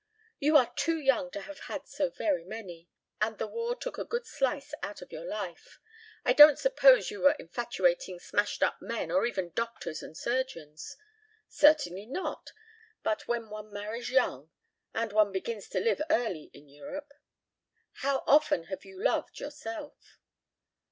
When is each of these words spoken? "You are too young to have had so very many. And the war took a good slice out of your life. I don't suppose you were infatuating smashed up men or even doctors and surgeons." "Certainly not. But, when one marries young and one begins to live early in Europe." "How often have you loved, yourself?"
"You 0.39 0.57
are 0.57 0.73
too 0.75 0.97
young 0.99 1.29
to 1.29 1.41
have 1.41 1.59
had 1.59 1.87
so 1.87 2.09
very 2.09 2.43
many. 2.43 2.89
And 3.21 3.37
the 3.37 3.45
war 3.45 3.75
took 3.75 3.99
a 3.99 4.03
good 4.03 4.25
slice 4.25 4.73
out 4.81 5.03
of 5.03 5.11
your 5.11 5.25
life. 5.25 5.79
I 6.25 6.33
don't 6.33 6.57
suppose 6.57 7.11
you 7.11 7.21
were 7.21 7.35
infatuating 7.37 8.17
smashed 8.17 8.63
up 8.63 8.79
men 8.81 9.11
or 9.11 9.27
even 9.27 9.51
doctors 9.51 10.01
and 10.01 10.17
surgeons." 10.17 10.97
"Certainly 11.47 12.07
not. 12.07 12.51
But, 13.03 13.27
when 13.27 13.51
one 13.51 13.71
marries 13.71 14.09
young 14.09 14.49
and 14.91 15.13
one 15.13 15.31
begins 15.31 15.67
to 15.69 15.79
live 15.79 16.01
early 16.09 16.49
in 16.51 16.67
Europe." 16.67 17.13
"How 17.97 18.23
often 18.25 18.63
have 18.63 18.83
you 18.83 18.99
loved, 19.03 19.39
yourself?" 19.39 20.17